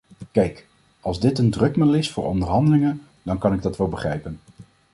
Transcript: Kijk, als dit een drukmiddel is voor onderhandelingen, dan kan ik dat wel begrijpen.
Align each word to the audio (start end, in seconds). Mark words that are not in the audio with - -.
Kijk, 0.31 0.67
als 0.99 1.19
dit 1.19 1.37
een 1.37 1.51
drukmiddel 1.51 1.95
is 1.95 2.11
voor 2.11 2.25
onderhandelingen, 2.27 3.01
dan 3.23 3.37
kan 3.37 3.53
ik 3.53 3.61
dat 3.61 3.77
wel 3.77 3.87
begrijpen. 3.87 4.39